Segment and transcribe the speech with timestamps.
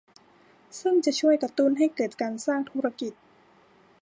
[0.79, 3.13] ซึ่งจะช่วยกระตุ้นให้เกิดการสร้างธุรกิจ